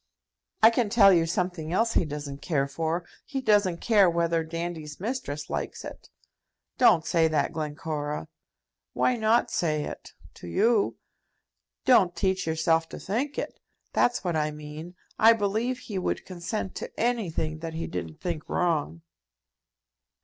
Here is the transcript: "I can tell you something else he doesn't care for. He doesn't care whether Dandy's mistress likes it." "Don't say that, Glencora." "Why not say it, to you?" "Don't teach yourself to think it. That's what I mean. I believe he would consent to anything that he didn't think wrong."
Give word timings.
"I 0.63 0.71
can 0.71 0.89
tell 0.89 1.13
you 1.13 1.27
something 1.27 1.71
else 1.71 1.93
he 1.93 2.05
doesn't 2.05 2.41
care 2.41 2.67
for. 2.67 3.05
He 3.23 3.39
doesn't 3.39 3.81
care 3.81 4.09
whether 4.09 4.43
Dandy's 4.43 4.99
mistress 4.99 5.47
likes 5.47 5.85
it." 5.85 6.09
"Don't 6.79 7.05
say 7.05 7.27
that, 7.27 7.53
Glencora." 7.53 8.27
"Why 8.93 9.15
not 9.15 9.51
say 9.51 9.83
it, 9.83 10.13
to 10.33 10.47
you?" 10.47 10.95
"Don't 11.85 12.15
teach 12.15 12.47
yourself 12.47 12.89
to 12.89 12.97
think 12.99 13.37
it. 13.37 13.59
That's 13.93 14.23
what 14.23 14.35
I 14.35 14.49
mean. 14.49 14.95
I 15.19 15.33
believe 15.33 15.77
he 15.81 15.99
would 15.99 16.25
consent 16.25 16.73
to 16.77 16.99
anything 16.99 17.59
that 17.59 17.75
he 17.75 17.85
didn't 17.85 18.21
think 18.21 18.49
wrong." 18.49 19.03